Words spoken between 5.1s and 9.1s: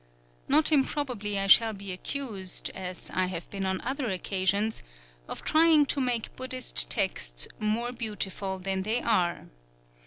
of trying to make Buddhist texts "more beautiful than they